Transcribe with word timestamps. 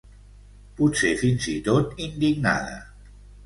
Potser 0.79 1.11
fins 1.21 1.47
i 1.53 1.55
tot 1.69 1.95
indignada. 2.09 2.77